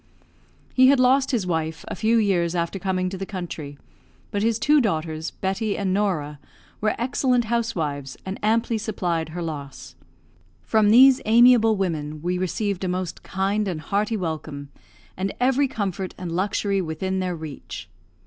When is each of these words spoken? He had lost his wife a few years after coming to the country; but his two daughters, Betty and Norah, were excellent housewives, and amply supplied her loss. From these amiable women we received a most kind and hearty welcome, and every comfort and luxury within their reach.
He 0.73 0.87
had 0.87 0.99
lost 0.99 1.29
his 1.29 1.45
wife 1.45 1.85
a 1.87 1.93
few 1.95 2.17
years 2.17 2.55
after 2.55 2.79
coming 2.79 3.07
to 3.09 3.19
the 3.19 3.23
country; 3.27 3.77
but 4.31 4.41
his 4.41 4.57
two 4.57 4.81
daughters, 4.81 5.29
Betty 5.29 5.77
and 5.77 5.93
Norah, 5.93 6.39
were 6.81 6.95
excellent 6.97 7.45
housewives, 7.45 8.17
and 8.25 8.39
amply 8.41 8.79
supplied 8.79 9.29
her 9.29 9.43
loss. 9.43 9.95
From 10.63 10.89
these 10.89 11.21
amiable 11.25 11.75
women 11.75 12.19
we 12.23 12.39
received 12.39 12.83
a 12.83 12.87
most 12.87 13.21
kind 13.21 13.67
and 13.67 13.79
hearty 13.79 14.17
welcome, 14.17 14.69
and 15.15 15.35
every 15.39 15.67
comfort 15.67 16.15
and 16.17 16.31
luxury 16.31 16.81
within 16.81 17.19
their 17.19 17.35
reach. 17.35 17.87